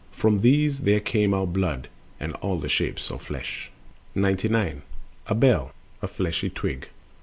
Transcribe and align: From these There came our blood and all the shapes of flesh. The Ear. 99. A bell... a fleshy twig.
From 0.13 0.41
these 0.41 0.79
There 0.79 0.99
came 0.99 1.31
our 1.31 1.45
blood 1.45 1.87
and 2.19 2.33
all 2.37 2.57
the 2.59 2.67
shapes 2.67 3.11
of 3.11 3.21
flesh. 3.21 3.69
The 4.15 4.21
Ear. 4.21 4.29
99. 4.29 4.81
A 5.27 5.35
bell... 5.35 5.73
a 6.01 6.07
fleshy 6.07 6.49
twig. 6.49 6.87